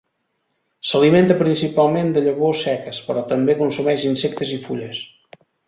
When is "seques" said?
2.69-3.03